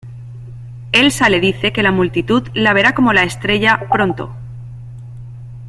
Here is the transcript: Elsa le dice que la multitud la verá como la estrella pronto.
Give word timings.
Elsa 0.93 1.29
le 1.29 1.39
dice 1.39 1.71
que 1.71 1.83
la 1.83 1.91
multitud 1.91 2.47
la 2.55 2.73
verá 2.73 2.95
como 2.95 3.13
la 3.13 3.21
estrella 3.21 3.81
pronto. 3.87 4.33